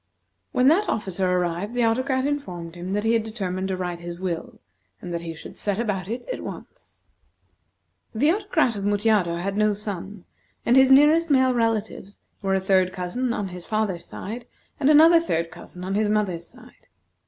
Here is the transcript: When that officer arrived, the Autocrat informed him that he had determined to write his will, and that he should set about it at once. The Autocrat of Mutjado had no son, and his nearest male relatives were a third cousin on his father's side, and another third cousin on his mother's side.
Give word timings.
When 0.51 0.67
that 0.69 0.89
officer 0.89 1.29
arrived, 1.29 1.75
the 1.75 1.83
Autocrat 1.85 2.25
informed 2.25 2.73
him 2.73 2.93
that 2.93 3.03
he 3.03 3.13
had 3.13 3.21
determined 3.21 3.67
to 3.67 3.77
write 3.77 3.99
his 3.99 4.19
will, 4.19 4.59
and 4.99 5.13
that 5.13 5.21
he 5.21 5.35
should 5.35 5.59
set 5.59 5.77
about 5.77 6.07
it 6.07 6.27
at 6.33 6.41
once. 6.41 7.05
The 8.15 8.31
Autocrat 8.31 8.75
of 8.75 8.83
Mutjado 8.83 9.35
had 9.37 9.55
no 9.57 9.73
son, 9.73 10.25
and 10.65 10.75
his 10.75 10.89
nearest 10.89 11.29
male 11.29 11.53
relatives 11.53 12.17
were 12.41 12.55
a 12.55 12.59
third 12.59 12.91
cousin 12.91 13.31
on 13.31 13.49
his 13.49 13.67
father's 13.67 14.05
side, 14.05 14.47
and 14.79 14.89
another 14.89 15.19
third 15.19 15.51
cousin 15.51 15.83
on 15.83 15.93
his 15.93 16.09
mother's 16.09 16.47
side. 16.47 16.87